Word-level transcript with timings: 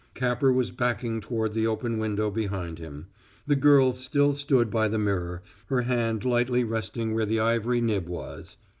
Capper 0.15 0.51
was 0.51 0.71
backing 0.71 1.21
toward 1.21 1.53
the 1.53 1.67
open 1.67 1.99
window 1.99 2.31
behind 2.31 2.79
him. 2.79 3.05
The 3.45 3.55
girl 3.55 3.93
still 3.93 4.33
stood 4.33 4.71
by 4.71 4.87
the 4.87 4.97
mirror, 4.97 5.43
her 5.67 5.83
hand 5.83 6.25
lightly 6.25 6.63
resting 6.63 7.13
where 7.13 7.27
the 7.27 7.39
ivory 7.39 7.81
nib 7.81 8.09
was. 8.09 8.57